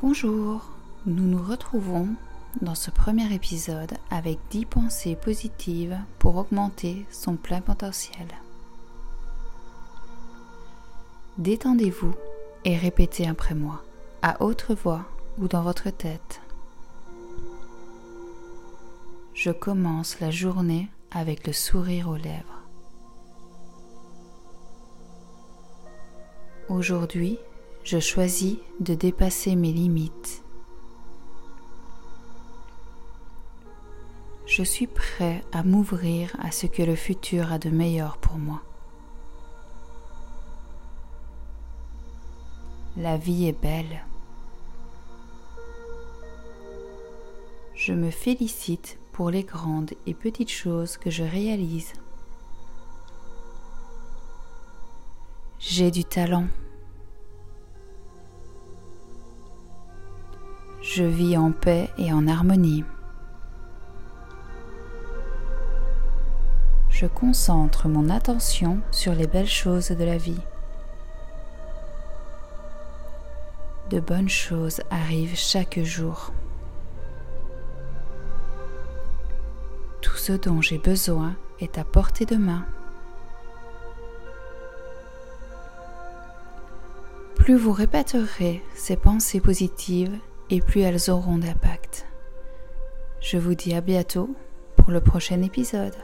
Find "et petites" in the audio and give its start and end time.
50.06-50.50